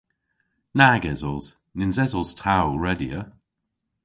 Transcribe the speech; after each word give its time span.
Nag 0.79 1.03
esos. 1.13 1.45
Nyns 1.77 1.97
esos 2.05 2.29
ta 2.39 2.55
ow 2.65 2.75
redya. 2.83 3.21